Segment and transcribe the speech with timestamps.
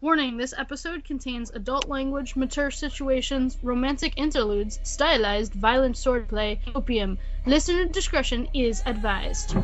[0.00, 7.18] Warning this episode contains adult language, mature situations, romantic interludes, stylized violent swordplay, opium.
[7.44, 9.56] Listener discretion is advised.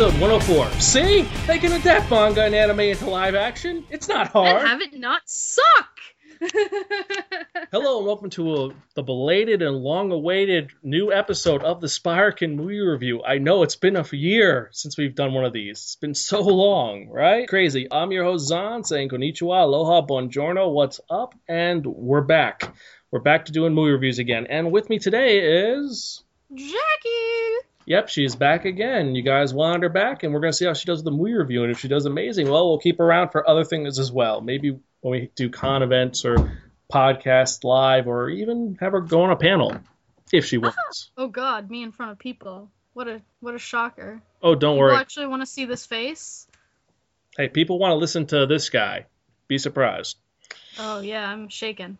[0.00, 0.70] Episode 104.
[0.80, 1.22] See?
[1.46, 3.84] They can adapt manga and anime into live action.
[3.90, 4.62] It's not hard.
[4.62, 5.98] And have it not suck!
[7.70, 12.78] Hello and welcome to a, the belated and long-awaited new episode of the Spirekin movie
[12.78, 13.22] review.
[13.22, 15.76] I know it's been a year since we've done one of these.
[15.76, 17.46] It's been so long, right?
[17.46, 17.86] Crazy.
[17.92, 21.34] I'm your host Zan saying konnichiwa, aloha, buongiorno, what's up?
[21.46, 22.74] And we're back.
[23.10, 24.46] We're back to doing movie reviews again.
[24.48, 26.24] And with me today is
[26.54, 27.69] Jackie!
[27.90, 29.16] Yep, she's back again.
[29.16, 31.10] You guys wanted her back, and we're going to see how she does with the
[31.10, 31.64] movie review.
[31.64, 34.40] And if she does amazing, well, we'll keep her around for other things as well.
[34.40, 36.56] Maybe when we do con events or
[36.92, 39.76] podcast live, or even have her go on a panel
[40.32, 41.10] if she ah, wants.
[41.16, 42.70] Oh God, me in front of people.
[42.92, 44.22] What a what a shocker.
[44.40, 44.94] Oh, don't People worry.
[44.94, 46.46] actually want to see this face.
[47.36, 49.06] Hey, people want to listen to this guy.
[49.48, 50.16] Be surprised.
[50.78, 51.98] Oh yeah, I'm shaking.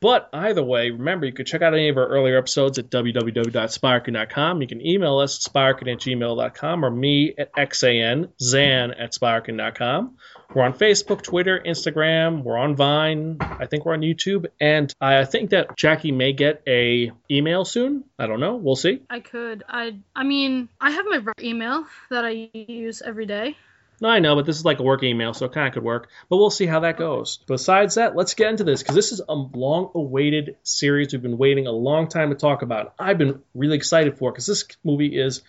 [0.00, 4.60] But either way, remember you can check out any of our earlier episodes at www.spirekin.com.
[4.60, 10.16] You can email us at spirekin at gmail.com or me at xan, zan at spirekin.com.
[10.54, 12.42] We're on Facebook, Twitter, Instagram.
[12.42, 13.38] We're on Vine.
[13.40, 14.46] I think we're on YouTube.
[14.60, 18.04] And I think that Jackie may get a email soon.
[18.18, 18.56] I don't know.
[18.56, 19.00] We'll see.
[19.08, 19.62] I could.
[19.68, 19.96] I.
[20.14, 23.56] I mean, I have my email that I use every day.
[24.02, 25.84] No, I know, but this is like a work email, so it kind of could
[25.84, 26.08] work.
[26.28, 27.38] But we'll see how that goes.
[27.46, 31.38] Besides that, let's get into this because this is a long awaited series we've been
[31.38, 32.94] waiting a long time to talk about.
[32.98, 35.42] I've been really excited for because this movie is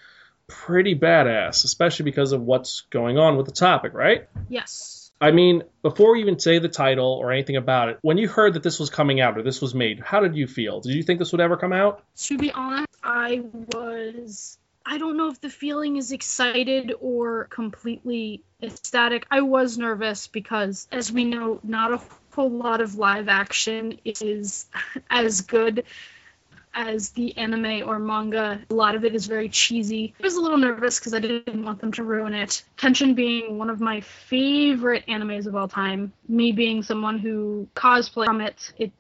[0.46, 4.30] pretty badass, especially because of what's going on with the topic, right?
[4.50, 5.12] Yes.
[5.20, 8.54] I mean, before we even say the title or anything about it, when you heard
[8.54, 10.80] that this was coming out or this was made, how did you feel?
[10.80, 12.04] Did you think this would ever come out?
[12.26, 13.42] To be honest, I
[13.74, 14.60] was.
[14.86, 19.26] I don't know if the feeling is excited or completely ecstatic.
[19.32, 22.02] I was nervous because, as we know, not a
[22.32, 24.66] whole lot of live action is
[25.10, 25.86] as good
[26.74, 28.60] as the anime or manga.
[28.70, 30.14] A lot of it is very cheesy.
[30.20, 32.64] I was a little nervous because I didn't want them to ruin it.
[32.78, 38.26] Kenshin being one of my favorite animes of all time, me being someone who cosplay
[38.26, 38.96] from it, it's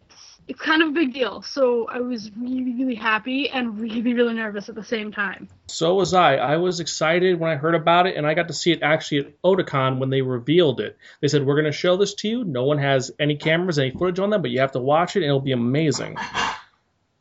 [0.48, 1.42] it's kind of a big deal.
[1.42, 5.48] So I was really, really happy and really, really nervous at the same time.
[5.68, 6.36] So was I.
[6.36, 9.20] I was excited when I heard about it, and I got to see it actually
[9.20, 10.98] at Otakon when they revealed it.
[11.22, 12.44] They said, We're going to show this to you.
[12.44, 15.20] No one has any cameras, any footage on them, but you have to watch it,
[15.20, 16.18] and it'll be amazing.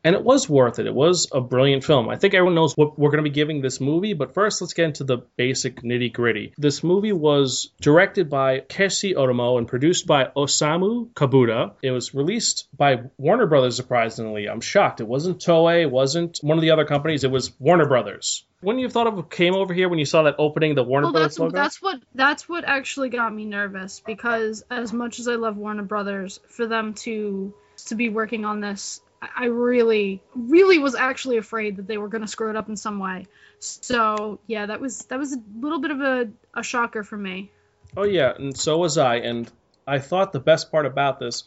[0.04, 0.86] And it was worth it.
[0.86, 2.08] It was a brilliant film.
[2.08, 4.74] I think everyone knows what we're going to be giving this movie, but first let's
[4.74, 6.52] get into the basic nitty gritty.
[6.58, 11.74] This movie was directed by Keishi Otomo and produced by Osamu Kubota.
[11.82, 14.48] It was released by Warner Brothers, surprisingly.
[14.48, 15.00] I'm shocked.
[15.00, 18.44] It wasn't Toei, it wasn't one of the other companies, it was Warner Brothers.
[18.60, 21.06] Wouldn't you have thought of came over here when you saw that opening, the Warner
[21.06, 21.56] Well, Brothers that's logo?
[21.56, 25.82] that's what that's what actually got me nervous because as much as I love Warner
[25.82, 27.52] Brothers, for them to
[27.86, 29.00] to be working on this,
[29.36, 32.76] I really, really was actually afraid that they were going to screw it up in
[32.76, 33.26] some way.
[33.60, 37.50] So yeah, that was that was a little bit of a, a shocker for me.
[37.96, 39.16] Oh yeah, and so was I.
[39.16, 39.50] And
[39.86, 41.44] I thought the best part about this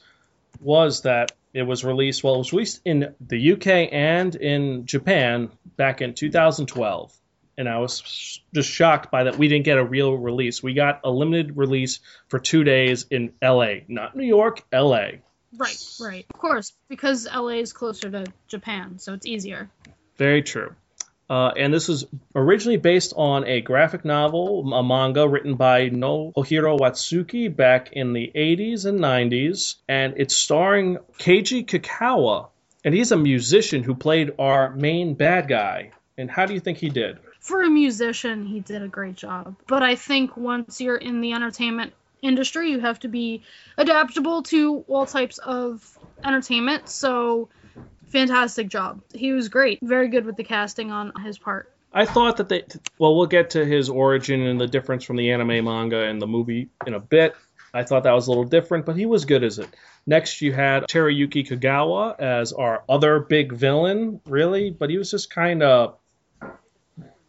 [0.62, 2.24] was that it was released.
[2.24, 7.14] Well, it was released in the UK and in Japan back in 2012.
[7.58, 10.62] And I was just shocked by that we didn't get a real release.
[10.62, 15.08] We got a limited release for two days in LA, not New York, LA.
[15.58, 16.26] Right, right.
[16.34, 19.70] Of course, because LA is closer to Japan, so it's easier.
[20.18, 20.76] Very true.
[21.28, 22.06] Uh, and this was
[22.36, 28.32] originally based on a graphic novel, a manga written by Nobuhiro Watsuki back in the
[28.36, 29.76] 80s and 90s.
[29.88, 32.50] And it's starring Koji Kikkawa.
[32.84, 35.92] And he's a musician who played our main bad guy.
[36.18, 37.18] And how do you think he did?
[37.40, 39.56] For a musician, he did a great job.
[39.68, 41.94] But I think once you're in the entertainment
[42.26, 43.44] industry, you have to be
[43.78, 46.90] adaptable to all types of entertainment.
[46.90, 47.50] So
[48.08, 49.02] fantastic job.
[49.14, 49.80] He was great.
[49.82, 51.72] Very good with the casting on his part.
[51.94, 52.64] I thought that they.
[53.00, 56.28] Well, we'll get to his origin and the difference from the anime manga and the
[56.28, 57.36] movie in a bit.
[57.74, 59.70] I thought that was a little different, but he was good as it.
[60.06, 65.30] Next, you had Teruyuki Kagawa as our other big villain, really, but he was just
[65.30, 65.98] kind of.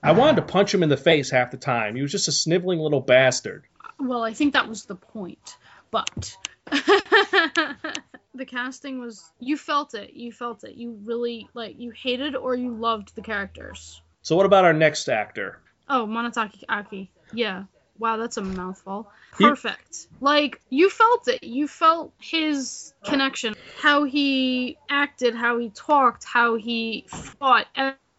[0.02, 1.96] I wanted to punch him in the face half the time.
[1.96, 3.64] He was just a sniveling little bastard.
[3.98, 5.56] Well, I think that was the point,
[5.90, 6.37] but
[6.70, 10.14] the casting was you felt it.
[10.14, 10.75] You felt it.
[10.75, 14.00] You really like you hated or you loved the characters.
[14.22, 15.60] So what about our next actor?
[15.88, 17.08] Oh, Munetaka Aoki.
[17.32, 17.64] Yeah.
[17.98, 19.10] Wow, that's a mouthful.
[19.32, 20.08] Perfect.
[20.20, 21.44] like you felt it.
[21.44, 27.66] You felt his connection, how he acted, how he talked, how he fought.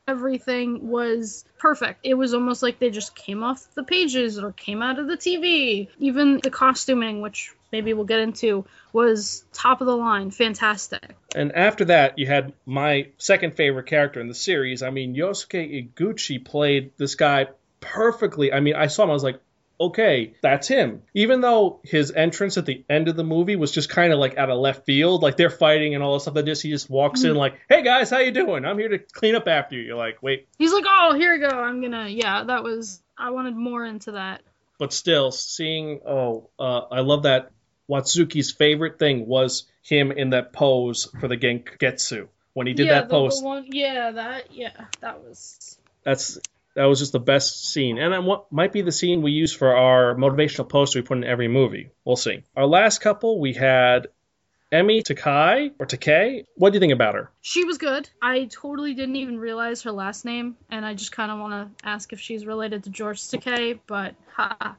[0.07, 1.99] Everything was perfect.
[2.03, 5.17] It was almost like they just came off the pages or came out of the
[5.17, 5.89] TV.
[5.99, 11.15] Even the costuming, which maybe we'll get into, was top of the line, fantastic.
[11.35, 14.81] And after that, you had my second favorite character in the series.
[14.81, 17.47] I mean, Yosuke Eguchi played this guy
[17.81, 18.53] perfectly.
[18.53, 19.41] I mean, I saw him, I was like,
[19.79, 21.03] okay, that's him.
[21.13, 24.37] Even though his entrance at the end of the movie was just kind of like
[24.37, 26.33] out of left field, like they're fighting and all this stuff.
[26.35, 27.31] That just he just walks mm-hmm.
[27.31, 28.65] in like, "Hey guys, how you doing?
[28.65, 30.47] I'm here to clean up after you." You're like, wait.
[30.57, 31.49] He's like, "Oh, here we go.
[31.49, 33.01] I'm gonna." Yeah, that was.
[33.17, 34.41] I wanted more into that.
[34.79, 37.51] But still, seeing oh, uh, I love that
[37.89, 43.01] Watsuki's favorite thing was him in that pose for the Genketsu when he did yeah,
[43.01, 43.39] that pose.
[43.39, 45.79] The One, yeah, that yeah, that was.
[46.03, 46.39] That's
[46.77, 49.75] that was just the best scene, and what might be the scene we use for
[49.75, 51.89] our motivational poster we put in every movie.
[52.05, 52.43] We'll see.
[52.55, 54.09] Our last couple we had
[54.71, 56.45] Emi Takai or Takei.
[56.55, 57.31] What do you think about her?
[57.41, 58.07] She was good.
[58.21, 61.87] I totally didn't even realize her last name, and I just kind of want to
[61.87, 64.75] ask if she's related to George Takei, but ha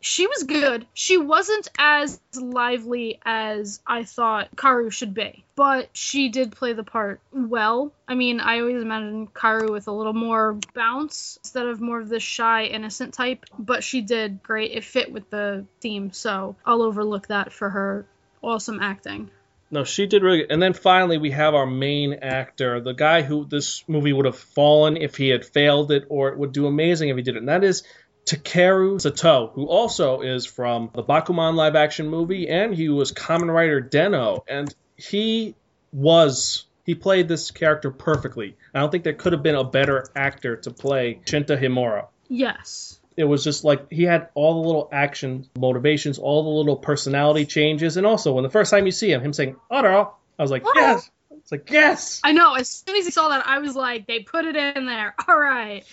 [0.00, 0.86] she was good.
[0.94, 6.84] She wasn't as lively as I thought Kaoru should be, but she did play the
[6.84, 7.92] part well.
[8.08, 12.08] I mean, I always imagined Kaoru with a little more bounce instead of more of
[12.08, 14.72] this shy, innocent type, but she did great.
[14.72, 18.06] It fit with the theme, so I'll overlook that for her
[18.42, 19.30] awesome acting.
[19.72, 20.50] No, she did really good.
[20.50, 24.38] And then finally, we have our main actor, the guy who this movie would have
[24.38, 27.38] fallen if he had failed it, or it would do amazing if he did it.
[27.38, 27.84] And that is
[28.26, 33.52] Takeru Sato, who also is from the Bakuman live action movie, and he was Kamen
[33.52, 35.54] Rider Den-O, and he
[35.92, 38.56] was he played this character perfectly.
[38.74, 42.06] I don't think there could have been a better actor to play Shinta Himura.
[42.28, 42.98] Yes.
[43.16, 47.44] It was just like he had all the little action motivations, all the little personality
[47.44, 50.50] changes, and also when the first time you see him, him saying "Oro," I was
[50.50, 50.74] like, Oro.
[50.76, 52.20] "Yes." It's like yes.
[52.22, 52.54] I know.
[52.54, 55.14] As soon as he saw that, I was like, "They put it in there.
[55.28, 55.84] All right."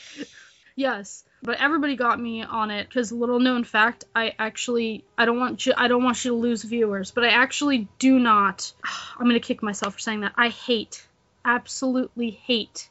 [0.76, 5.40] Yes but everybody got me on it because little known fact i actually i don't
[5.40, 8.74] want you i don't want you to lose viewers but i actually do not
[9.18, 11.06] i'm gonna kick myself for saying that i hate
[11.46, 12.90] absolutely hate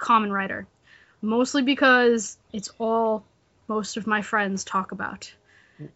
[0.00, 0.66] Kamen Rider.
[1.22, 3.24] Mostly because it's all
[3.68, 5.32] most of my friends talk about.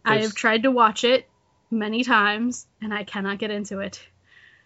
[0.03, 1.27] I have tried to watch it
[1.69, 3.99] many times and i cannot get into it.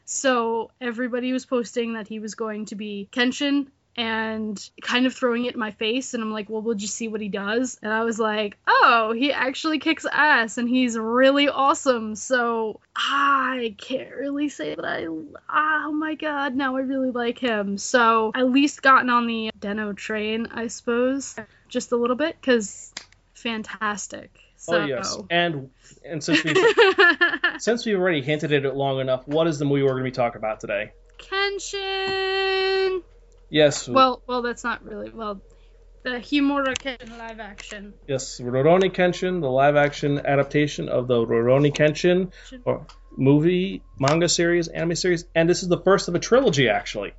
[0.06, 3.68] So everybody was posting that he was going to be kenshin
[4.00, 7.10] and kind of throwing it in my face and I'm like, "Well, we'll just see
[7.10, 11.50] what he does." And I was like, "Oh, he actually kicks ass and he's really
[11.50, 15.08] awesome." So, I can't really say that I
[15.50, 17.77] ah, oh my god, now I really like him.
[17.77, 21.36] So, at least gotten on the Den-O train, I suppose,
[21.68, 22.94] just a little bit cuz
[23.34, 24.32] fantastic.
[24.34, 24.77] Oh, so.
[24.77, 25.70] Oh yes, and
[26.06, 26.53] and since we
[27.60, 30.10] since we've already hinted at it long enough, what is the movie we're going to
[30.10, 30.94] be talking about today?
[31.18, 32.69] Kenshin.
[33.50, 33.88] Yes.
[33.88, 35.41] Well, well, that's not really well.
[36.03, 37.94] The Himura Kenshin live action.
[38.08, 42.32] Yes, Rurouni Kenshin, the live action adaptation of the Rurouni Kenshin
[42.63, 42.88] or
[43.18, 47.13] movie, manga series, anime series, and this is the first of a trilogy actually.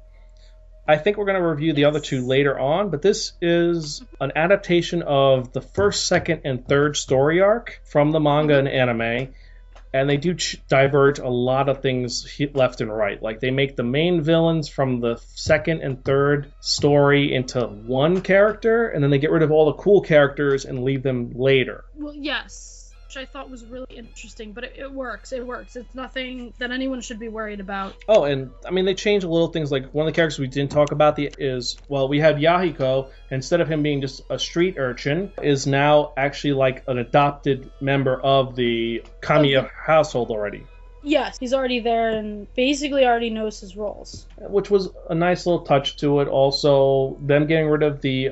[0.88, 4.25] I think we're going to review the other two later on, but this is mm-hmm.
[4.25, 8.66] an adaptation of the first, second, and third story arc from the manga mm-hmm.
[8.66, 9.34] and anime.
[9.92, 13.20] And they do ch- diverge a lot of things left and right.
[13.20, 18.88] Like they make the main villains from the second and third story into one character,
[18.88, 21.85] and then they get rid of all the cool characters and leave them later.
[21.97, 22.79] Well, yes,
[23.10, 25.32] which I thought was really interesting, but it, it works.
[25.32, 25.74] It works.
[25.74, 27.96] It's nothing that anyone should be worried about.
[28.08, 29.72] Oh, and I mean they change little things.
[29.72, 33.10] Like one of the characters we didn't talk about the is well, we had Yahiko.
[33.32, 38.20] Instead of him being just a street urchin, is now actually like an adopted member
[38.20, 40.64] of the Kamiya household already,
[41.02, 44.26] Yes, he's already there and basically already knows his roles.
[44.38, 46.28] which was a nice little touch to it.
[46.28, 48.30] Also, them getting rid of the.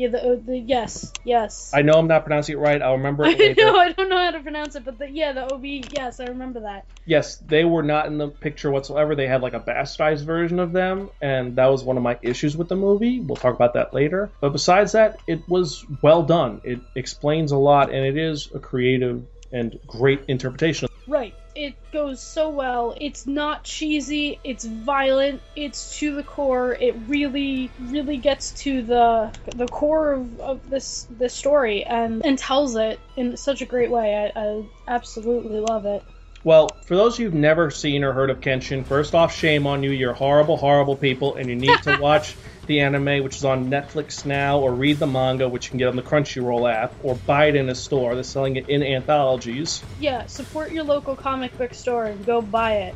[0.00, 1.70] Yeah, the, uh, the yes, yes.
[1.74, 2.80] I know I'm not pronouncing it right.
[2.80, 3.64] I'll remember it I later.
[3.66, 5.64] know I don't know how to pronounce it, but the, yeah, the OB.
[5.64, 6.86] Yes, I remember that.
[7.06, 9.14] yes, they were not in the picture whatsoever.
[9.14, 12.56] They had like a bastardized version of them, and that was one of my issues
[12.56, 13.20] with the movie.
[13.20, 14.32] We'll talk about that later.
[14.40, 16.60] But besides that, it was well done.
[16.64, 20.88] It explains a lot, and it is a creative and great interpretation.
[21.06, 21.34] Right.
[21.54, 22.94] It goes so well.
[23.00, 24.38] It's not cheesy.
[24.44, 25.42] It's violent.
[25.56, 26.74] It's to the core.
[26.74, 32.38] It really, really gets to the the core of, of this this story and and
[32.38, 34.32] tells it in such a great way.
[34.34, 36.02] I, I absolutely love it.
[36.42, 39.66] Well, for those of you who've never seen or heard of Kenshin, first off, shame
[39.66, 39.90] on you.
[39.90, 42.34] You're horrible, horrible people, and you need to watch
[42.70, 45.88] the anime, which is on Netflix now, or read the manga, which you can get
[45.88, 48.14] on the Crunchyroll app, or buy it in a store.
[48.14, 49.82] They're selling it in anthologies.
[49.98, 52.94] Yeah, support your local comic book store and go buy it.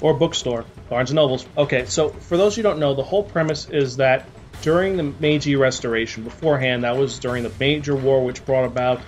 [0.00, 1.44] or bookstore, Barnes and Nobles.
[1.56, 4.28] Okay, so for those who don't know, the whole premise is that
[4.62, 9.00] during the Meiji Restoration, beforehand, that was during the major war which brought about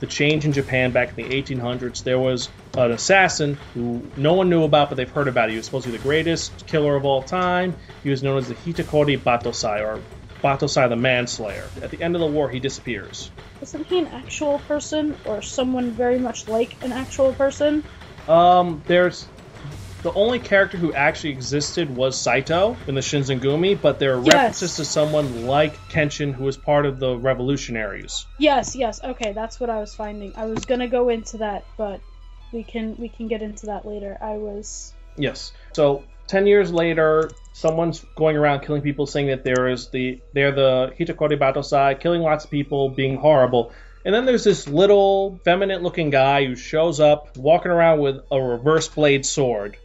[0.00, 2.04] the change in Japan back in the 1800s.
[2.04, 5.50] There was an assassin who no one knew about, but they've heard about.
[5.50, 7.74] He was supposed to be the greatest killer of all time.
[8.02, 10.00] He was known as the Hitokiri Battosai, or
[10.42, 11.64] Battosai the Manslayer.
[11.82, 13.30] At the end of the war, he disappears.
[13.60, 17.82] Isn't he an actual person or someone very much like an actual person?
[18.28, 19.26] Um, there's
[20.02, 24.34] the only character who actually existed was Saito in the Shinsengumi, but there are Yes.
[24.34, 28.26] references to someone like Kenshin who was part of the revolutionaries.
[28.38, 29.02] Yes, yes.
[29.02, 30.32] Okay, that's what I was finding.
[30.36, 32.00] I was gonna go into that, but
[32.52, 34.16] we can we can get into that later.
[34.20, 35.52] I was Yes.
[35.72, 40.52] So ten years later, someone's going around killing people, saying that there is the they're
[40.52, 43.72] the Hitokiri Battosai, killing lots of people, being horrible.
[44.04, 48.88] And then there's this little feminine-looking guy who shows up, walking around with a reverse
[48.88, 49.76] blade sword,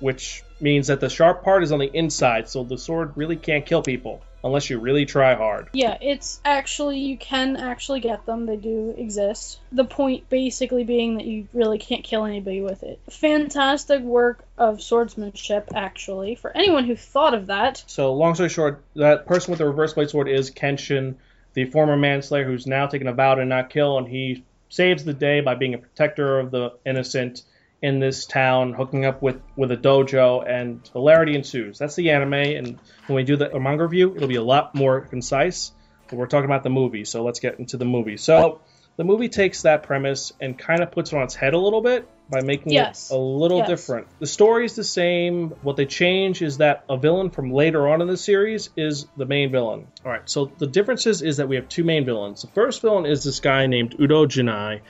[0.00, 3.64] which means that the sharp part is on the inside, so the sword really can't
[3.64, 5.68] kill people unless you really try hard.
[5.72, 5.98] yeah.
[6.00, 8.46] It's actually you can actually get them.
[8.46, 9.60] They do exist.
[9.70, 13.00] The point basically being that you really can't kill anybody with it.
[13.10, 17.84] Fantastic work of swordsmanship, actually, for anyone who thought of that.
[17.86, 21.16] So, long story short, that person with the reverse blade sword is Kenshin,
[21.52, 25.12] the former manslayer who's now taken a vow to not kill, and he saves the
[25.12, 27.42] day by being a protector of the innocent
[27.82, 31.78] in this town, hooking up with, with a dojo, and hilarity ensues.
[31.78, 35.00] That's the anime, and when we do the manga review, it'll be a lot more
[35.00, 35.72] concise.
[36.08, 38.16] But we're talking about the movie, so let's get into the movie.
[38.16, 38.60] So,
[38.96, 41.80] the movie takes that premise and kind of puts it on its head a little
[41.80, 43.10] bit by making Yes.
[43.10, 43.68] it a little Yes.
[43.68, 44.08] different.
[44.18, 45.50] The story is the same.
[45.62, 49.24] What they change is that a villain from later on in the series is the
[49.24, 49.86] main villain.
[50.04, 52.42] All right, so the differences is that we have two main villains.
[52.42, 54.80] The first villain is this guy named Udo Jin-e,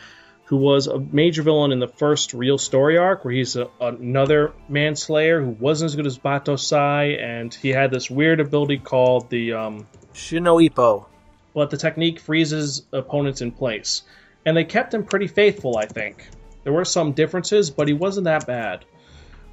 [0.51, 4.53] who was a major villain in the first real story arc, where he's a, another
[4.69, 9.53] manslayer who wasn't as good as Battosai, and he had this weird ability called the
[9.53, 11.07] um, Shinoippo.
[11.55, 14.03] but the technique freezes opponents in place.
[14.45, 16.29] And they kept him pretty faithful, I think.
[16.65, 18.85] There were some differences, but he wasn't that bad.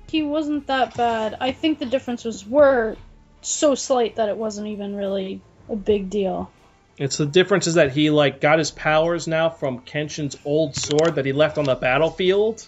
[0.10, 1.38] He wasn't that bad.
[1.40, 2.96] I think the differences were
[3.42, 6.52] so slight that it wasn't even really a big deal.
[6.98, 11.16] It's the difference is that he like got his powers now from Kenshin's old sword
[11.16, 12.68] that he left on the battlefield.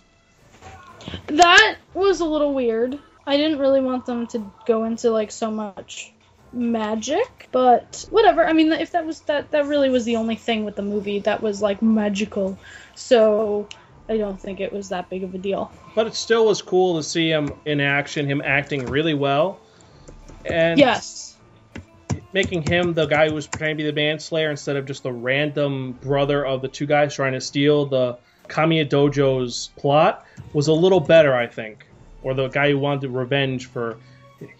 [1.28, 3.00] That was a little weird.
[3.26, 6.14] I didn't really want them to go into like so much
[6.52, 8.46] magic, but whatever.
[8.46, 11.20] I mean, if that was that that really was the only thing with the movie
[11.20, 12.58] that was like magical.
[12.96, 13.68] So
[14.08, 15.72] I don't think it was that big of a deal.
[15.96, 19.60] But it still was cool to see him in action, him acting really well.
[20.46, 21.29] And Yes.
[22.34, 25.12] Making him the guy who was pretending to be the manslayer instead of just the
[25.12, 28.18] random brother of the two guys trying to steal the
[28.48, 31.86] Kamiya Dojo's plot was a little better, I think.
[32.22, 33.98] Or the guy who wanted revenge for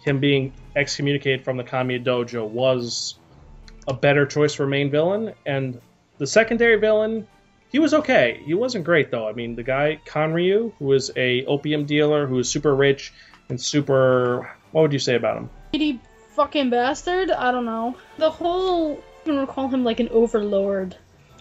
[0.04, 3.16] him being excommunicated from the Kamiya Dojo was
[3.86, 5.34] a better choice for main villain.
[5.44, 5.80] And
[6.18, 7.26] the secondary villain,
[7.70, 8.40] he was okay.
[8.44, 9.28] He wasn't great though.
[9.28, 13.12] I mean, the guy Kanryu, who was a opium dealer who was super rich
[13.48, 14.50] and super.
[14.72, 15.50] What would you say about him?
[15.70, 16.00] Pretty
[16.40, 17.30] fucking bastard.
[17.30, 17.96] I don't know.
[18.16, 18.92] The whole
[19.26, 20.96] I'm gonna call him like an overlord,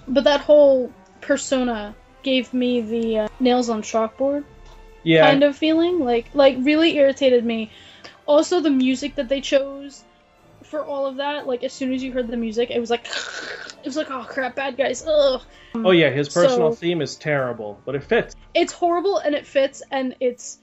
[0.07, 0.91] but that whole
[1.21, 4.43] persona gave me the uh, nails on chalkboard
[5.03, 5.99] Yeah, kind of feeling.
[5.99, 7.71] Like like really irritated me.
[8.25, 10.03] Also, the music that they chose
[10.63, 13.05] for all of that, like as soon as you heard the music, it was like
[13.83, 15.05] it was like oh crap, bad guys.
[15.07, 15.41] Ugh.
[15.75, 18.35] Oh yeah, his personal So- theme is terrible, but it fits.
[18.53, 20.59] It's horrible and it fits and it's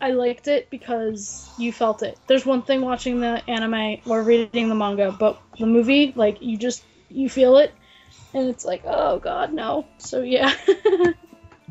[0.00, 2.18] I liked it because you felt it.
[2.26, 6.56] There's one thing watching the anime or reading the manga, but the movie, like you
[6.56, 7.72] just you feel it
[8.34, 9.86] and it's like, oh god, no.
[9.98, 10.54] So yeah.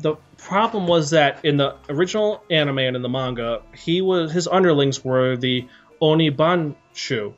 [0.00, 4.46] The problem was that in the original anime and in the manga, he was his
[4.46, 5.66] underlings were the
[6.00, 7.34] Onibanshu,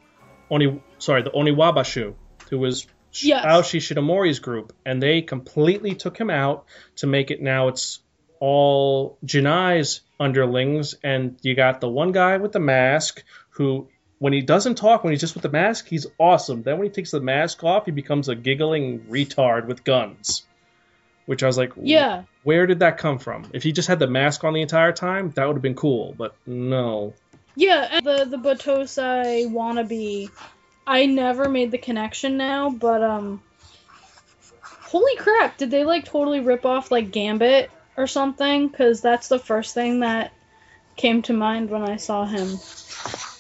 [0.51, 2.15] Oni sorry, the Oniwabanshu,
[2.51, 3.45] who was Yes.
[3.45, 6.67] Aoshi Shinomori's group, and they completely took him out
[6.97, 8.01] to make it now it's
[8.41, 13.89] all Jin-e's underlings, and you got the one guy with the mask who.
[14.19, 16.63] When he doesn't talk, when he's just with the mask, he's awesome.
[16.63, 20.45] Then when he takes the mask off, he becomes a giggling retard with guns.
[21.25, 22.25] Which I was like, yeah.
[22.43, 23.47] where did that come from?
[23.55, 26.15] If he just had the mask on the entire time, that would have been cool,
[26.19, 27.15] but no.
[27.57, 30.31] Yeah, and the the Battosai wannabe.
[30.87, 33.43] I never made the connection now, but um
[34.91, 38.71] Holy crap, did they like totally rip off like Gambit or something?
[38.71, 40.33] Cuz that's the first thing that
[40.97, 42.59] came to mind when I saw him.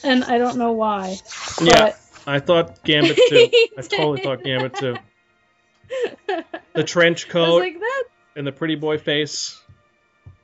[0.02, 1.18] And I don't know why.
[1.62, 1.94] Yeah,
[2.26, 3.48] I thought Gambit too.
[3.78, 4.96] I totally thought Gambit too.
[6.72, 8.04] The trench coat like that
[8.36, 9.60] and the pretty boy face.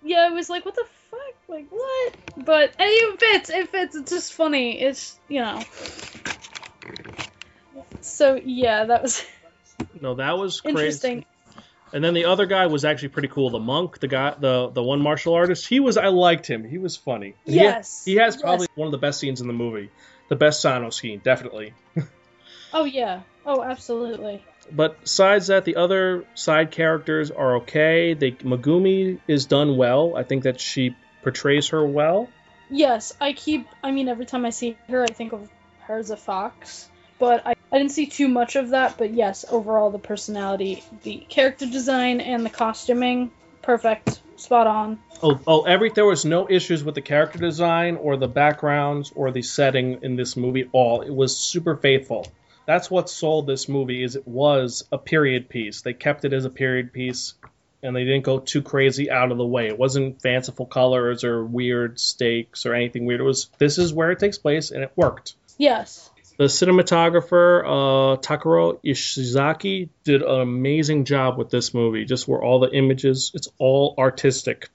[0.03, 1.35] yeah, it was like, what the fuck?
[1.49, 2.15] Like, what?
[2.37, 3.51] But and it fits.
[3.51, 3.95] It fits.
[3.95, 4.81] It's just funny.
[4.81, 5.63] It's, you know.
[8.01, 9.25] So, yeah, that was
[10.01, 10.79] No, that was crazy.
[10.79, 11.25] interesting.
[11.97, 13.49] And then the other guy was actually pretty cool.
[13.49, 15.67] The monk, the guy, the the one martial artist.
[15.67, 15.97] He was.
[15.97, 16.63] I liked him.
[16.63, 17.35] He was funny.
[17.47, 18.05] And he- Yes.
[18.05, 18.43] He, has yes.
[18.43, 19.91] probably one of the best scenes in the movie.
[20.29, 21.73] The best Sano scene, definitely.
[22.75, 23.23] Oh, yeah.
[23.47, 24.45] Oh, absolutely.
[24.71, 28.13] But besides that, the other side characters are okay.
[28.13, 30.17] They Megumi is done well.
[30.17, 32.29] I think that she portrays her well.
[32.69, 33.69] Yes, I keep.
[33.83, 35.49] I mean, every time I see her, I think of
[35.85, 36.91] her as a fox.
[37.19, 38.97] But I, I didn't see too much of that.
[38.99, 43.31] But yes, overall, the personality, the character design, and the costuming,
[43.63, 44.21] perfect.
[44.37, 44.99] Spot on.
[45.23, 49.31] Oh, oh, every there was no issues with the character design or the backgrounds or
[49.31, 51.01] the setting in this movie at all.
[51.01, 52.27] It was super faithful.
[52.67, 55.81] That's what sold this movie is it was a period piece.
[55.81, 57.35] They kept it as a period piece
[57.83, 59.69] and they didn't go too crazy out of the way.
[59.69, 63.21] It wasn't fanciful colors or weird stakes or anything weird.
[63.21, 65.35] It was this is where it takes place and it worked.
[65.57, 66.11] Yes.
[66.37, 72.05] The cinematographer, uh, Takuro Ishizaka, did an amazing job with this movie.
[72.05, 74.69] Just where all the images, it's all artistic.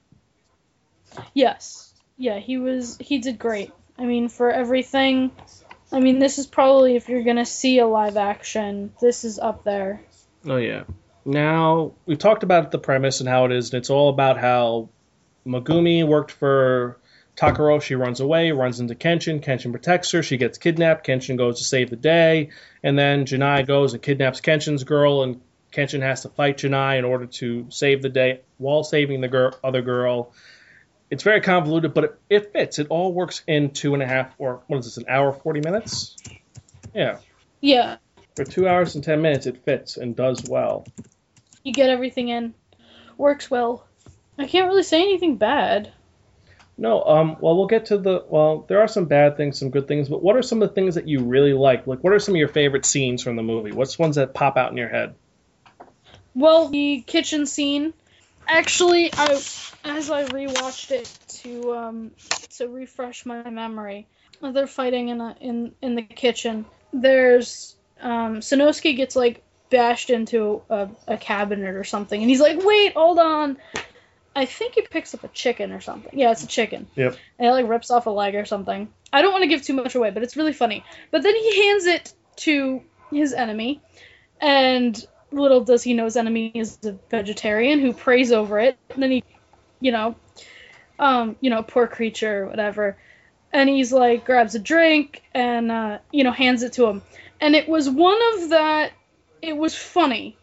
[1.34, 1.94] Yes.
[2.16, 2.96] Yeah, he was.
[2.98, 3.72] He did great.
[3.98, 5.30] I mean, for everything.
[5.92, 9.62] I mean, this is probably if you're gonna see a live action, this is up
[9.62, 10.02] there.
[10.46, 10.84] Oh yeah.
[11.24, 14.88] Now we've talked about the premise and how it is, and it's all about how
[15.46, 16.98] Megumi worked for
[17.36, 17.80] Takaro.
[17.80, 19.42] She runs away, runs into Kenshin.
[19.42, 20.22] Kenshin protects her.
[20.22, 21.06] She gets kidnapped.
[21.06, 22.50] Kenshin goes to save the day,
[22.82, 25.40] and then Jin-e goes and kidnaps Kenshin's girl, and
[25.72, 29.58] Kenshin has to fight Jin-e in order to save the day while saving the girl,
[29.64, 30.32] other girl.
[31.10, 32.78] It's very convoluted, but it, it fits.
[32.78, 35.60] It all works in two and a half, or what is this, an hour, 40
[35.60, 36.16] minutes?
[36.94, 37.18] Yeah.
[37.60, 37.96] Yeah,
[38.34, 40.86] For two hours and 10 minutes, it fits and does well.
[41.62, 42.54] you get everything in.
[43.16, 43.86] Works well.
[44.36, 45.92] I can't really say anything bad.
[46.82, 48.24] No, um, well, we'll get to the.
[48.28, 50.74] Well, there are some bad things, some good things, but what are some of the
[50.74, 51.86] things that you really like?
[51.86, 53.70] Like, what are some of your favorite scenes from the movie?
[53.70, 55.14] What's ones that pop out in your head?
[56.34, 57.94] Well, the kitchen scene.
[58.48, 59.40] Actually, I
[59.84, 62.10] as I rewatched it to um
[62.56, 64.08] to refresh my memory,
[64.42, 66.64] they're fighting in a in in the kitchen.
[66.92, 72.58] There's um Sanosuke gets like bashed into a, a cabinet or something, and he's like,
[72.64, 73.56] "Wait, hold on."
[74.34, 76.18] I think he picks up a chicken or something.
[76.18, 76.86] Yeah, it's a chicken.
[76.96, 77.16] Yep.
[77.38, 78.88] And it like rips off a leg or something.
[79.12, 80.84] I don't want to give too much away, but it's really funny.
[81.10, 83.82] But then he hands it to his enemy,
[84.40, 88.78] and little does he know his enemy is a vegetarian who prays over it.
[88.90, 89.24] And then he,
[89.80, 90.16] you know,
[90.98, 92.96] um, you know, poor creature whatever.
[93.52, 97.02] And he's like grabs a drink and uh, you know hands it to him.
[97.40, 98.92] And it was one of that.
[99.42, 100.36] It was funny,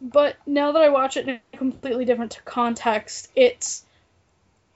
[0.00, 3.84] but now that I watch it completely different context, it's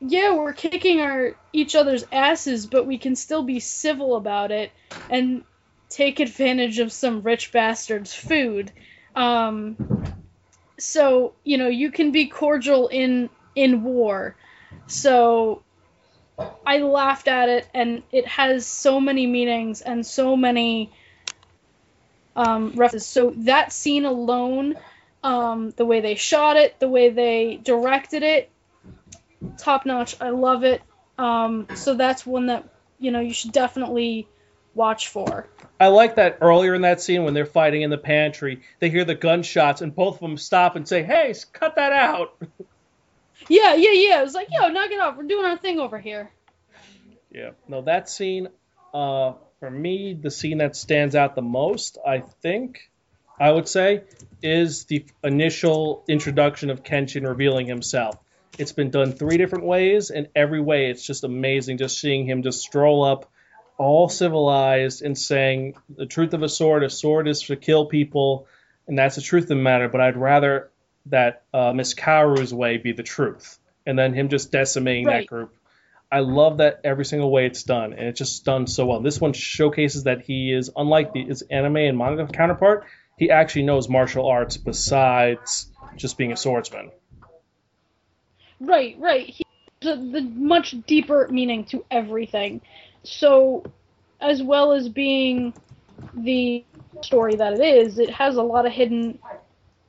[0.00, 4.72] yeah, we're kicking our each other's asses, but we can still be civil about it
[5.10, 5.44] and
[5.90, 8.72] take advantage of some rich bastard's food.
[9.14, 9.76] Um,
[10.78, 14.36] so you know you can be cordial in in war.
[14.86, 15.62] So
[16.64, 20.90] I laughed at it, and it has so many meanings and so many
[22.34, 23.06] um, references.
[23.06, 24.76] So that scene alone,
[25.22, 28.50] um, the way they shot it, the way they directed it,
[29.58, 30.16] top notch.
[30.20, 30.82] I love it.
[31.18, 34.28] Um, so that's one that you know you should definitely
[34.74, 35.48] watch for.
[35.78, 39.04] I like that earlier in that scene when they're fighting in the pantry, they hear
[39.04, 42.36] the gunshots and both of them stop and say, "Hey, cut that out."
[43.48, 44.20] Yeah, yeah, yeah.
[44.20, 45.16] It was like, yo, knock it off.
[45.16, 46.30] We're doing our thing over here.
[47.30, 47.50] Yeah.
[47.68, 48.48] No, that scene,
[48.92, 52.90] uh, for me, the scene that stands out the most, I think,
[53.40, 54.02] I would say,
[54.42, 58.16] is the initial introduction of Kenshin revealing himself.
[58.58, 62.42] It's been done three different ways, and every way it's just amazing just seeing him
[62.42, 63.30] just stroll up
[63.78, 68.46] all civilized and saying the truth of a sword, a sword is to kill people,
[68.86, 70.70] and that's the truth of the matter, but I'd rather
[71.06, 75.22] that uh, Miss Kaoru's way be the truth, and then him just decimating Right.
[75.22, 75.54] that group.
[76.12, 79.00] I love that every single way it's done, and it's just done so well.
[79.00, 82.84] This one showcases that he is unlike the, his anime and manga counterpart.
[83.20, 86.90] He actually knows martial arts besides just being a swordsman.
[88.58, 89.26] Right, right.
[89.26, 89.44] He,
[89.82, 92.62] the, the much deeper meaning to everything.
[93.02, 93.62] So,
[94.22, 95.52] as well as being
[96.14, 96.64] the
[97.02, 99.18] story that it is, it has a lot of hidden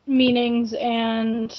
[0.06, 1.58] meanings and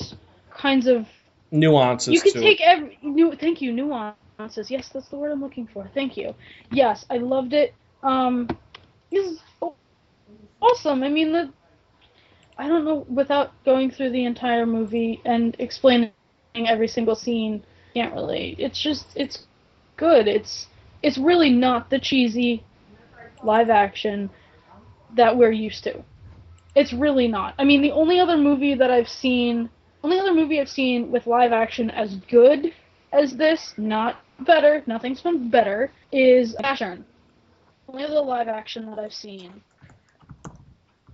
[0.51, 1.09] kinds of.
[1.51, 2.65] Nuances you could take it.
[2.67, 2.99] every.
[3.01, 4.71] Nu- thank you, nuances.
[4.71, 5.91] Yes, that's the word I'm looking for.
[5.95, 6.35] Thank you.
[6.71, 7.75] Yes, I loved it.
[8.03, 8.47] Um,
[9.11, 9.43] this is
[10.61, 11.03] awesome.
[11.03, 11.51] I mean, the.
[12.59, 16.13] I don't know, without going through the entire movie and explaining
[16.55, 18.55] every single scene, can't really.
[18.59, 19.47] It's just, it's
[19.97, 20.29] good.
[20.29, 20.69] It's,
[21.03, 22.63] it's really not the cheesy
[23.43, 24.31] live action
[25.17, 26.03] that we're used to.
[26.75, 27.55] It's really not.
[27.59, 29.69] I mean, the only other movie that I've seen,
[30.03, 32.73] only other movie I've seen with live action as good
[33.13, 37.05] as this, not better, nothing's been better, is Ashern.
[37.89, 39.61] Only other live action that I've seen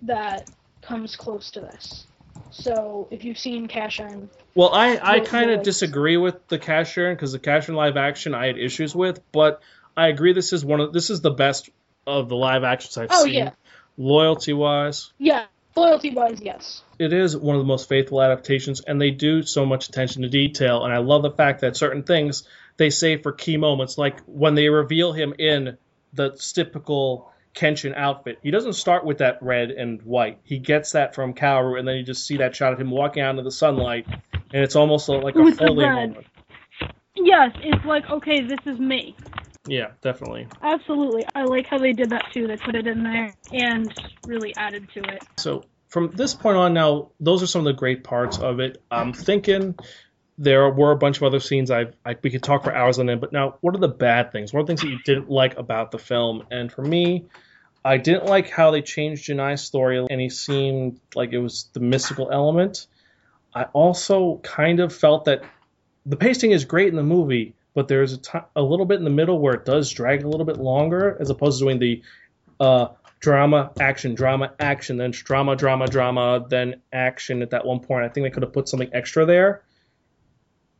[0.02, 0.48] that
[0.88, 2.06] comes close to this.
[2.50, 7.32] So if you've seen Casshern, Well, I, I kind of disagree with the Casshern because
[7.32, 9.60] the Casshern live action I had issues with, but
[9.96, 11.68] I agree this is one of this is the best
[12.06, 13.34] of the live actions I've Oh, seen.
[13.34, 13.50] yeah.
[13.98, 15.46] Loyalty wise, yeah,
[15.76, 16.82] loyalty wise, yes.
[17.00, 20.28] it is one of the most faithful adaptations, and they do so much attention to
[20.28, 20.84] detail.
[20.84, 22.44] And I love the fact that certain things
[22.76, 25.76] they say for key moments, like when they reveal him in
[26.12, 28.38] the typical Kenshin outfit.
[28.42, 30.38] He doesn't start with that red and white.
[30.44, 33.22] He gets that from Kaoru, and then you just see that shot of him walking
[33.22, 36.26] out into the sunlight, and it's almost like a With holy moment.
[37.14, 39.16] Yes, it's like, okay, this is me.
[39.66, 40.46] Yeah, definitely.
[40.62, 41.26] Absolutely.
[41.34, 42.46] I like how they did that too.
[42.46, 43.92] They put it in there and
[44.26, 45.22] really added to it.
[45.36, 48.82] So from this point on now, those are some of the great parts of it.
[48.90, 49.74] I'm thinking
[50.38, 53.08] there were a bunch of other scenes I, I we could talk for hours on
[53.08, 54.52] it, but now what are the bad things?
[54.52, 56.44] What are the things that you didn't like about the film?
[56.50, 57.26] And for me,
[57.84, 61.80] I didn't like how they changed Jin-e's story and he seemed like it was the
[61.80, 62.86] mystical element.
[63.52, 65.42] I also kind of felt that
[66.06, 68.20] the pacing is great in the movie, but there's
[68.54, 71.30] a little bit in the middle where it does drag a little bit longer as
[71.30, 72.02] opposed to doing the
[72.60, 78.04] uh, drama, action, drama, action, then drama, drama, drama, then action at that one point.
[78.04, 79.62] I think they could have put something extra there.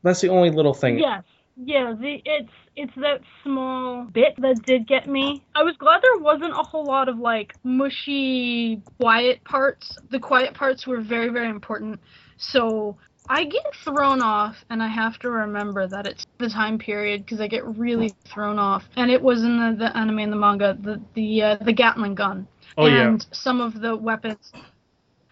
[0.02, 0.98] That's the only little thing.
[0.98, 1.24] Yes.
[1.60, 5.42] Yeah, the it's it's that small bit that did get me.
[5.56, 9.98] I was glad there wasn't a whole lot of like mushy quiet parts.
[10.10, 11.98] The quiet parts were very very important.
[12.36, 12.96] So
[13.28, 17.40] I get thrown off and I have to remember that it's the time period because
[17.40, 18.88] I get really thrown off.
[18.96, 22.14] And it was in the, the anime and the manga the the uh, the Gatling
[22.14, 23.08] gun Oh, yeah.
[23.08, 24.52] and some of the weapons.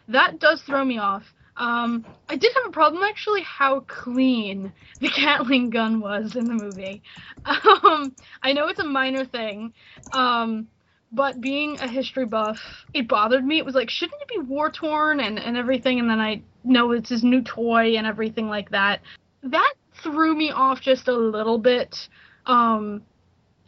[0.09, 1.23] That does throw me off.
[1.57, 6.55] Um, I did have a problem actually how clean the Gatling gun was in the
[6.55, 7.03] movie.
[7.45, 9.73] Um, I know it's a minor thing,
[10.13, 10.67] um,
[11.13, 12.59] but being a history buff,
[12.93, 13.59] it bothered me.
[13.59, 16.01] It was like, shouldn't it be war torn and, and everything?
[16.01, 19.01] And then I know it's his new toy and everything like that.
[19.45, 22.09] That threw me off just a little bit.
[22.47, 23.03] Um,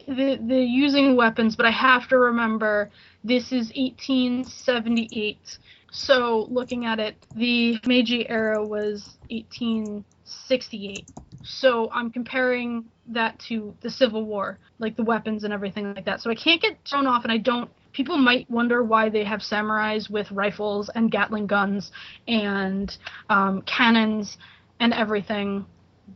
[0.07, 2.89] the the using weapons, but I have to remember
[3.23, 5.57] this is 1878.
[5.91, 11.07] So looking at it, the Meiji era was 1868.
[11.43, 16.21] So I'm comparing that to the Civil War, like the weapons and everything like that.
[16.21, 17.69] So I can't get thrown off, and I don't.
[17.93, 21.91] People might wonder why they have samurais with rifles and Gatling guns
[22.27, 22.95] and
[23.29, 24.37] um, cannons
[24.79, 25.65] and everything,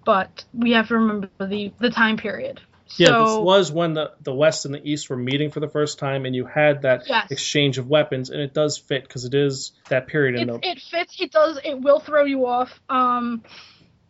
[0.06, 2.62] but we have to remember the the time period.
[2.98, 5.68] Yeah, so, this was when the, the West and the East were meeting for the
[5.68, 7.32] first time, and you had that Yes.
[7.32, 10.68] exchange of weapons, and it does fit because it is that period in it, the
[10.68, 11.20] it fits.
[11.20, 11.60] It does.
[11.64, 12.80] It will throw you off.
[12.90, 13.44] Um,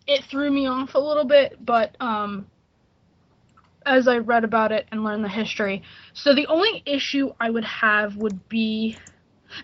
[0.06, 2.48] it threw me off a little bit, but um,
[3.86, 5.84] as I read about it and learned the history.
[6.14, 8.98] So the only issue I would have would be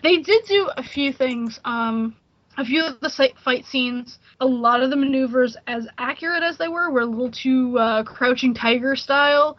[0.02, 1.60] they did do a few things.
[1.64, 2.16] Um,
[2.60, 6.68] a few of the fight scenes, a lot of the maneuvers, as accurate as they
[6.68, 9.56] were, were a little too uh, Crouching Tiger style,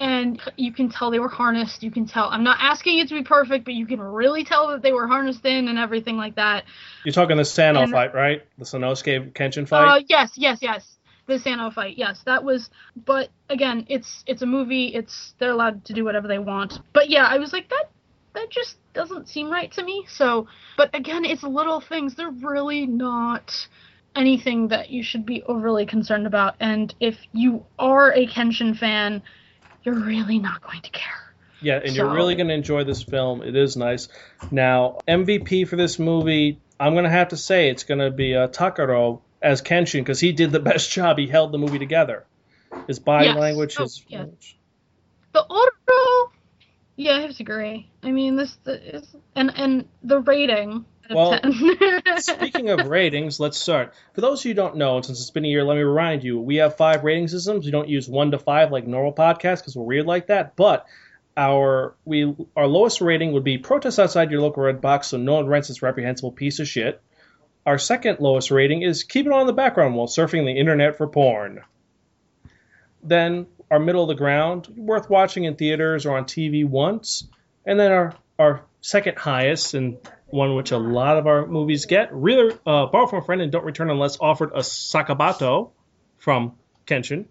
[0.00, 1.82] and you can tell they were harnessed.
[1.82, 2.28] You can tell.
[2.30, 5.06] I'm not asking it to be perfect, but you can really tell that they were
[5.06, 6.64] harnessed in and everything like that.
[7.04, 8.42] You're talking the Sano and, fight, right?
[8.56, 9.86] The Sanosuke Kenshin fight.
[9.86, 10.96] Uh, yes, yes, yes.
[11.26, 12.70] The Sano fight, yes, that was.
[12.96, 14.86] But again, it's it's a movie.
[14.86, 16.80] It's they're allowed to do whatever they want.
[16.94, 17.90] But yeah, I was like that.
[18.32, 20.04] That just doesn't seem right to me.
[20.08, 22.16] So, but again, it's little things.
[22.16, 23.68] They're really not
[24.16, 26.56] anything that you should be overly concerned about.
[26.58, 29.22] And if you are a Kenshin fan,
[29.84, 31.32] you're really not going to care.
[31.62, 31.94] Yeah, and so.
[31.94, 33.42] you're really going to enjoy this film.
[33.42, 34.08] It is nice.
[34.50, 38.34] Now, MVP for this movie, I'm going to have to say it's going to be
[38.34, 41.18] uh, Takaro as Kenshin because he did the best job.
[41.18, 42.26] He held the movie together.
[42.88, 43.36] His body yes.
[43.36, 44.04] language, oh, his.
[44.08, 44.26] Yeah.
[45.32, 45.44] The
[46.98, 47.88] yeah, I have to agree.
[48.02, 50.84] I mean, this is and and the rating.
[51.08, 51.40] Well,
[52.18, 53.94] speaking of ratings, let's start.
[54.14, 56.24] For those of you who don't know, since it's been a year, let me remind
[56.24, 57.64] you, we have five rating systems.
[57.64, 60.56] We don't use one to five like normal podcasts because we're weird like that.
[60.56, 60.86] But
[61.36, 65.34] our we our lowest rating would be protest outside your local red box so no
[65.34, 67.00] one rents this reprehensible piece of shit.
[67.64, 71.06] Our second lowest rating is keep it on the background while surfing the internet for
[71.06, 71.62] porn.
[73.04, 77.28] Then our middle of the ground, worth watching in theaters or on TV once.
[77.66, 82.12] And then our our second highest and one which a lot of our movies get.
[82.12, 85.70] Really, uh, borrow from a friend and don't return unless offered a sakabato
[86.18, 87.26] from Kenshin.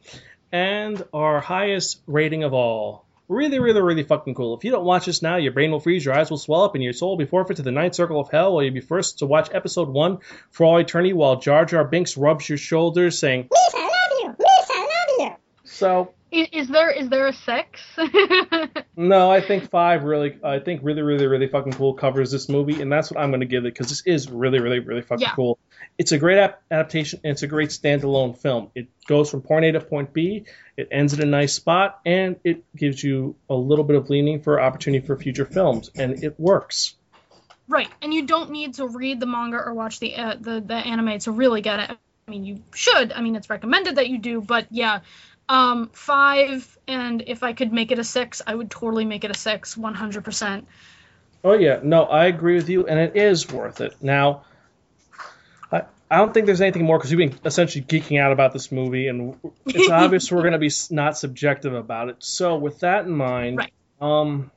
[0.51, 3.05] And our highest rating of all.
[3.27, 4.55] Really, really, really fucking cool.
[4.55, 6.75] If you don't watch this now, your brain will freeze, your eyes will swell up,
[6.75, 8.79] and your soul will be forfeit to the ninth circle of hell, while you'll be
[8.79, 10.19] first to watch episode one
[10.49, 14.35] for all eternity while Jar Jar Binks rubs your shoulders, saying, Miss, I love you!
[14.39, 15.35] Miss, I love you!
[15.65, 17.81] So, is, is there is there a six?
[18.97, 20.37] no, I think five really.
[20.43, 23.41] I think really, really, really fucking cool covers this movie, and that's what I'm going
[23.41, 25.35] to give it because this is really, really, really fucking yeah.
[25.35, 25.57] cool.
[25.97, 28.71] It's a great ap- adaptation, and it's a great standalone film.
[28.75, 30.45] It goes from point A to point B.
[30.75, 34.41] It ends in a nice spot, and it gives you a little bit of leaning
[34.41, 36.95] for opportunity for future films, and it works.
[37.69, 40.75] Right, and you don't need to read the manga or watch the uh, the the
[40.75, 41.97] anime to really get it.
[42.27, 43.13] I mean, you should.
[43.13, 44.99] I mean, it's recommended that you do, but yeah,
[45.49, 49.31] um, five, and if I could make it a six, I would totally make it
[49.31, 50.65] a six, 100%.
[51.43, 51.79] Oh, yeah.
[51.83, 53.95] No, I agree with you, and it is worth it.
[54.01, 54.43] Now,
[55.71, 58.71] I, I don't think there's anything more because we've been essentially geeking out about this
[58.71, 62.17] movie, and it's obvious we're going to be not subjective about it.
[62.19, 63.73] So, with that in mind, right.
[64.01, 64.51] um,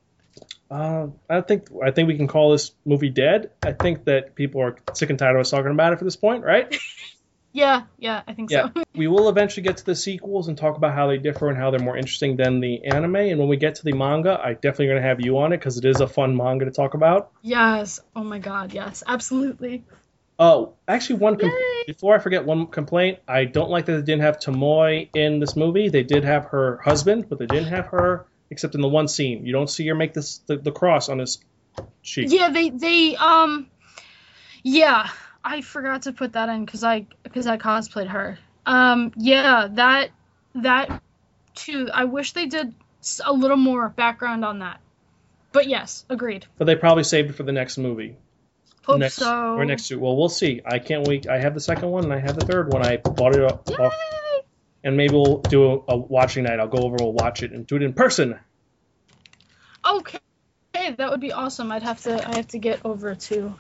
[0.71, 3.51] uh, I think I think we can call this movie dead.
[3.63, 6.17] I think that people are sick and tired of us talking about it for this
[6.17, 6.77] point, right?
[7.53, 8.69] Yeah, yeah, I think yeah.
[8.75, 8.83] so.
[8.95, 11.71] we will eventually get to the sequels and talk about how they differ and how
[11.71, 13.17] they're more interesting than the anime.
[13.17, 15.59] And when we get to the manga, I definitely going to have you on it
[15.59, 17.33] because it is a fun manga to talk about.
[17.43, 18.01] Yes.
[18.15, 19.85] Oh my god, yes, absolutely.
[20.39, 21.53] Oh, actually, one com-
[21.87, 23.19] before I forget one complaint.
[23.29, 25.91] I don't like that they didn't have Tomoe in this movie.
[25.91, 29.45] They did have her husband, but they didn't have her except in the one scene.
[29.45, 31.39] You don't see her make this the, the cross on his
[32.03, 32.29] cheek.
[32.31, 33.69] Yeah, they they um,
[34.63, 35.11] yeah.
[35.45, 38.39] I forgot to put that in because I because I cosplayed her.
[38.67, 40.11] Um, yeah, that
[40.57, 41.03] that
[41.55, 41.89] too.
[41.93, 42.75] I wish they did
[43.25, 44.81] a little more background on that.
[45.53, 46.47] But yes, agreed.
[46.59, 48.17] But they probably saved it for the next movie.
[48.85, 49.55] Hope next, so.
[49.55, 50.63] Or next Well, we'll see.
[50.65, 51.29] I can't wait.
[51.29, 52.85] I have the second one and I have the third one.
[52.85, 53.61] I bought it off.
[53.69, 54.43] Yay!
[54.83, 56.59] And maybe we'll do a, a watching night.
[56.59, 58.39] I'll go over, we'll watch it, and do it in person.
[59.85, 60.19] Okay.
[60.75, 61.71] Hey, that would be awesome.
[61.73, 62.27] I'd have to.
[62.27, 63.55] I have to get over to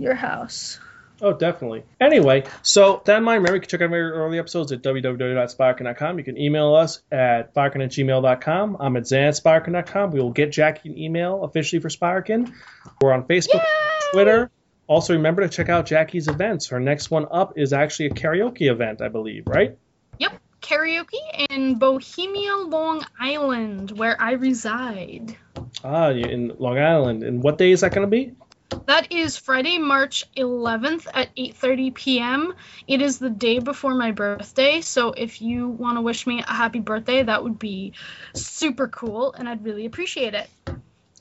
[0.00, 0.78] your house.
[1.20, 1.84] Oh, definitely.
[2.00, 6.18] Anyway, so that in mind, remember you can check out my early episodes at www.spirekin.com.
[6.18, 8.76] You can email us at spirekin at gmail.com.
[8.78, 10.12] I'm at zanspirekin.com.
[10.12, 12.52] We will get Jackie an email officially for Spirekin.
[13.00, 14.12] We're on Facebook, Yay!
[14.12, 14.50] Twitter.
[14.86, 16.68] Also, remember to check out Jackie's events.
[16.68, 19.76] Her next one up is actually a karaoke event, I believe, right?
[20.18, 25.36] Yep, karaoke in Bohemia, Long Island, where I reside.
[25.82, 27.22] Ah, in Long Island.
[27.24, 28.34] And what day is that going to be?
[28.70, 32.54] That is Friday, March 11th at 8:30 p.m.
[32.86, 36.52] It is the day before my birthday, so if you want to wish me a
[36.52, 37.94] happy birthday, that would be
[38.34, 40.50] super cool, and I'd really appreciate it.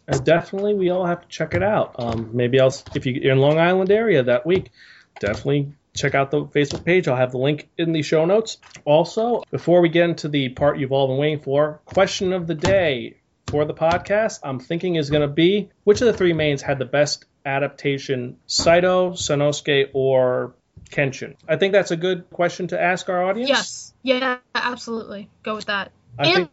[0.08, 1.96] And definitely, we all have to check it out.
[2.00, 4.72] Um, maybe else if you're in Long Island area that week,
[5.20, 7.08] definitely check out the Facebook page.
[7.08, 8.58] I'll have the link in the show notes.
[8.86, 12.56] Also, before we get into the part you've all been waiting for, question of the
[12.56, 16.62] day for the podcast, I'm thinking is going to be which of the three mains
[16.62, 20.54] had the best adaptation, Saito, Sanosuke, or
[20.90, 21.36] Kenshin?
[21.48, 23.50] I think that's a good question to ask our audience.
[23.50, 23.94] Yes.
[24.04, 25.30] Yeah, absolutely.
[25.44, 25.92] Go with that.
[26.20, 26.50] I think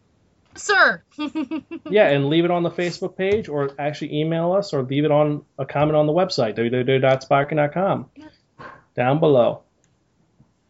[0.54, 1.02] Answer.
[1.90, 5.10] yeah, and leave it on the Facebook page, or actually email us, or leave it
[5.10, 8.10] on a comment on the website www.spirekin.com
[8.94, 9.62] down below.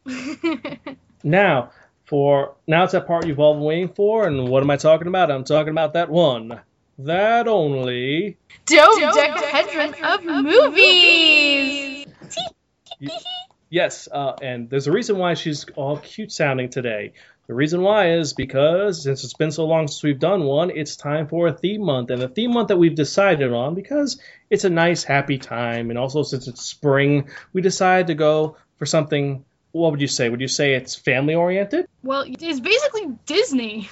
[1.24, 1.70] Now,
[2.04, 5.08] for now, it's that part you've all been waiting for, and what am I talking
[5.08, 5.30] about?
[5.30, 6.60] I'm talking about that one,
[6.98, 8.37] that only.
[8.66, 12.07] Dodecahedron of movies.
[13.70, 17.12] Yes, uh, and there's a reason why she's all cute sounding today.
[17.46, 20.96] The reason why is because since it's been so long since we've done one, it's
[20.96, 22.11] time for a theme month.
[22.11, 25.98] And the theme month that we've decided on, because it's a nice, happy time, and
[25.98, 29.44] also since it's spring, we decided to go for something.
[29.72, 30.28] What would you say?
[30.28, 31.88] Would you say it's family oriented?
[32.02, 33.90] Well, it's basically Disney,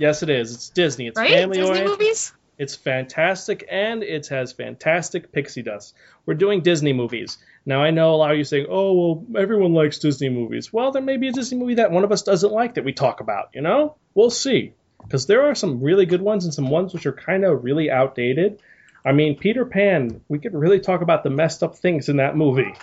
[0.00, 0.54] Yes, it is.
[0.54, 1.08] It's Disney.
[1.08, 1.28] It's right?
[1.30, 1.90] family Disney oriented.
[1.90, 2.32] movies.
[2.60, 5.94] It's fantastic, and it has fantastic pixie dust.
[6.26, 7.38] We're doing Disney movies.
[7.64, 10.70] Now, I know a lot of you saying, oh, well, everyone likes Disney movies.
[10.70, 12.92] Well, there may be a Disney movie that one of us doesn't like that we
[12.92, 13.96] talk about, you know?
[14.12, 14.74] We'll see.
[15.02, 17.90] Because there are some really good ones and some ones which are kind of really
[17.90, 18.60] outdated.
[19.06, 22.36] I mean, Peter Pan, we could really talk about the messed up things in that
[22.36, 22.74] movie.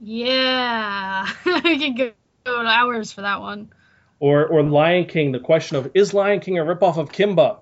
[0.00, 2.10] Yeah, we could go,
[2.42, 3.72] go hours for that one.
[4.18, 7.60] Or, or Lion King, the question of, is Lion King a ripoff of Kimba?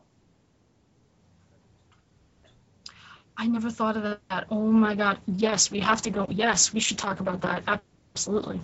[3.40, 4.46] I never thought of that.
[4.51, 5.18] Oh my god.
[5.27, 6.27] Yes, we have to go.
[6.29, 7.81] Yes, we should talk about that.
[8.14, 8.61] Absolutely.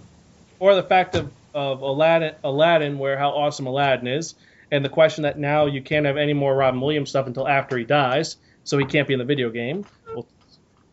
[0.59, 4.35] or the fact of, of Aladdin, Aladdin, where how awesome Aladdin is,
[4.73, 7.79] and the question that now you can't have any more Robin Williams stuff until after
[7.79, 9.85] he dies, so he can't be in the video game.
[10.13, 10.27] Well,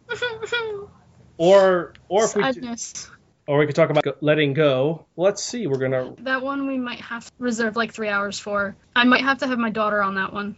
[1.38, 3.10] Or or if we do- Sadness.
[3.48, 5.06] or we could talk about letting go.
[5.18, 5.66] Let's see.
[5.66, 8.76] We're gonna That one we might have to reserve like three hours for.
[8.96, 10.56] I might have to have my daughter on that one.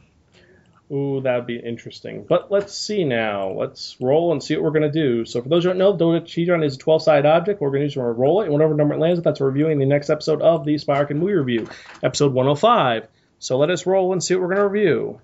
[0.92, 2.26] Ooh that would be interesting.
[2.28, 3.50] But let's see now.
[3.52, 5.26] Let's roll and see what we're gonna do.
[5.26, 7.62] So for those who don't know, dodecahedron is a 12-sided object.
[7.62, 10.10] We're gonna use to roll it, and whatever number it lands, that's reviewing the next
[10.10, 11.70] episode of the Spirekin Movie Review,
[12.04, 13.08] episode 105.
[13.40, 15.20] So let us roll and see what we're gonna review.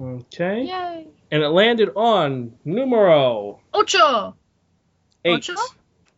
[0.00, 0.64] Okay.
[0.64, 1.06] Yay.
[1.30, 4.34] and it landed on numero Ocho.
[5.24, 5.48] eight.
[5.48, 5.54] Ocho?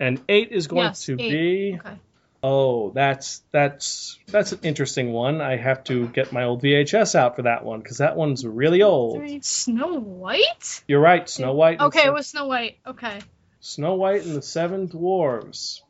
[0.01, 1.31] And eight is going Yes, to eight.
[1.31, 1.97] be Okay.
[2.45, 5.41] Oh, that's that's that's an interesting one.
[5.41, 8.83] I have to get my old VHS out for that one because that one's really
[8.83, 9.23] old.
[9.43, 10.85] Snow White?
[10.87, 11.81] You're right, Snow White.
[11.81, 12.77] Okay, it was Snow White.
[12.87, 13.21] Okay.
[13.61, 15.81] Snow White and the Seven Dwarves,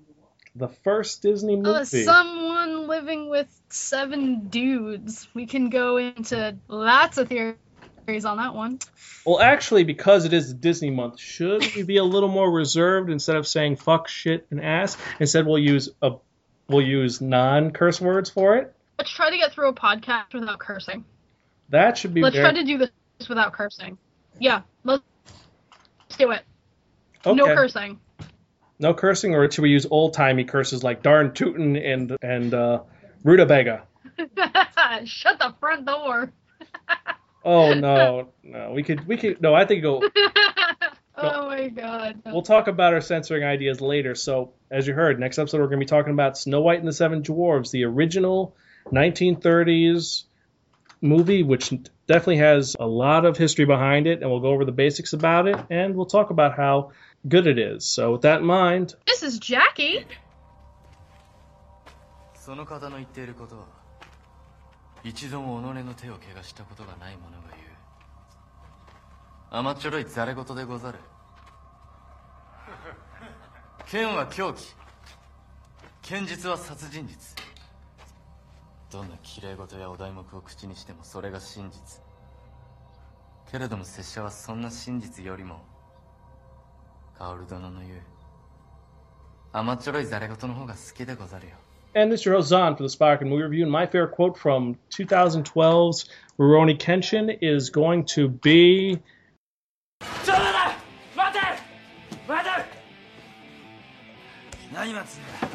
[0.55, 1.69] the first Disney movie.
[1.69, 5.27] Uh, someone living with seven dudes.
[5.35, 8.79] We can go into lots of theories on that one.
[9.27, 13.35] Well, actually, because it is Disney month, should we be a little more reserved instead
[13.35, 14.97] of saying fuck, shit, and ass?
[15.19, 16.13] Instead, we'll use a
[16.69, 18.75] we'll use non curse words for it.
[18.99, 21.05] Let's try to get through a podcast without cursing.
[21.71, 23.99] That should be Let's very, try to do this without cursing.
[24.39, 25.03] Yeah, let's
[26.19, 26.43] do it.
[27.27, 27.37] okay.
[27.37, 28.01] No cursing.
[28.79, 32.81] No cursing, or should we use old timey curses like darn tootin' and and uh,
[33.23, 33.85] rutabaga?
[35.05, 36.33] Shut the front door.
[37.47, 39.55] Oh no, no, we could we could no.
[39.55, 40.01] I think go.
[41.18, 42.22] oh my god.
[42.26, 44.16] We'll talk about our censoring ideas later.
[44.16, 46.88] So, as you heard, next episode we're going to be talking about Snow White and
[46.88, 48.56] the Seven Dwarves, the original
[48.92, 50.24] 1930s
[51.02, 51.74] movie, which
[52.08, 55.48] definitely has a lot of history behind it, and we'll go over the basics about
[55.48, 56.92] it, and we'll talk about how
[57.28, 57.86] good it is.
[57.86, 60.06] So, with that in mind, This is Jackie.
[62.34, 63.66] その方の言っていることは
[65.04, 67.63] 一度も己の手を怪我したことがない者が言う
[69.57, 70.99] 甘っちょろいざれ言でござる
[73.89, 74.75] 剣は凶器
[76.03, 77.37] 剣術は殺人術
[78.91, 82.01] どんな綺麗事やお題目を口にしてもそれが真実
[83.49, 85.63] けれども拙者はそんな真実よりも
[87.21, 88.01] 薫殿の言う
[89.53, 91.53] 甘っちょろいざれ言の方が好きでござるよ
[91.95, 94.11] and this is your host Zahn for the Spark and Movie Review, and my favorite
[94.11, 96.07] quote from 2012's
[96.41, 99.01] Rurouni Kenshin is going to be
[104.75, 105.49] 何待つんだ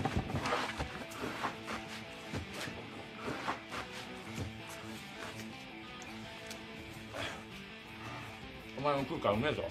[8.78, 9.64] お前も食うからうめえぞ。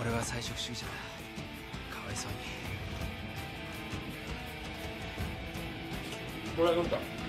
[0.00, 0.92] 俺は菜食主義者だ。
[1.94, 2.38] かわいそうに。
[6.56, 7.21] これはどうだ？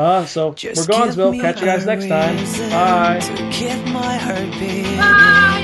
[0.00, 1.38] Uh, so Just we're Gonzville.
[1.38, 2.38] Catch you guys next time.
[4.96, 5.59] Bye.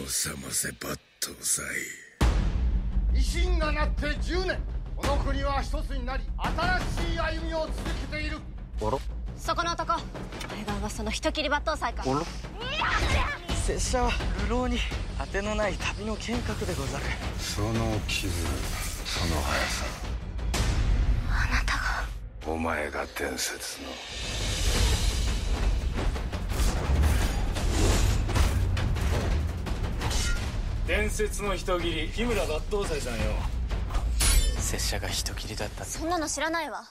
[0.00, 1.64] くれ覚ませ抜刀斎
[3.12, 4.58] 維新がなって10年。
[4.96, 6.80] この国は一つになり新
[7.10, 7.72] しい歩みを続
[8.10, 8.38] けている。
[9.36, 9.92] そこの男。
[9.92, 9.96] あ
[10.56, 12.04] れが噂の人斬り抜刀斎か。
[13.66, 14.10] 拙者は
[14.44, 14.78] 流浪に
[15.18, 17.04] 当てのない旅の剣客でござる。
[17.38, 18.30] その傷
[19.04, 19.84] その速さ。
[21.28, 22.06] あなたが。
[22.46, 23.88] お前が伝説の
[30.90, 33.20] 伝説の人斬り日村抜刀斎さんよ。
[34.58, 35.84] 拙者が人斬りだった。
[35.84, 36.82] そんなの知らないわ。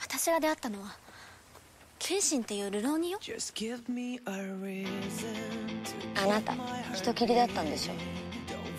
[0.00, 0.96] 私が出会ったのは
[2.00, 3.20] 謙信っていう流浪人よ。
[6.16, 6.54] あなた
[6.92, 7.92] 人斬りだったんでしょ。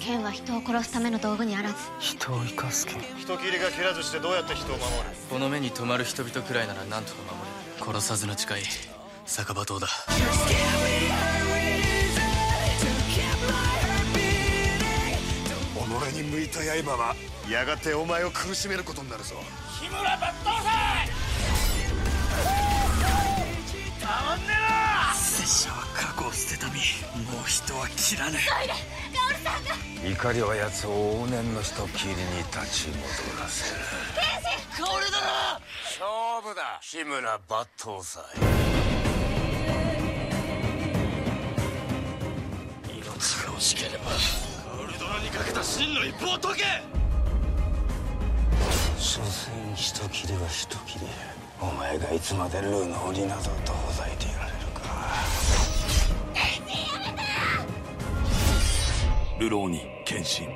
[0.01, 1.75] 剣は人を殺すための道具にあらず。
[1.99, 2.99] 人を生かす剣。
[3.17, 4.89] 人斬りが切らずしてどうやって人を守る？
[5.29, 7.45] この目に留まる人々くらいなら何とか守れ
[7.79, 7.85] る。
[7.85, 8.63] 殺さずの誓い
[9.25, 9.87] 酒場刀だ
[16.65, 17.15] た刃は
[17.49, 19.35] やがてお前を苦しめることになるぞ。
[25.15, 26.73] 拙者は過去を捨てた身。
[26.73, 28.39] もう人は切らね
[30.07, 32.97] 怒りは奴を往年の人斬りに立ち戻
[33.41, 33.81] らせる。
[34.77, 34.91] 薫殿
[35.83, 36.79] 勝負だ。
[36.81, 38.21] 日村抜刀斎。
[42.87, 44.11] 命が惜しければ。
[44.11, 44.50] 薫
[45.11, 46.63] 殿にかけた真の一歩を解け！
[48.97, 51.07] 所詮人斬りは人斬り。
[51.59, 54.81] お前がいつまでルーの鬼などとほざいていられるか。
[59.37, 60.47] 流浪に剣心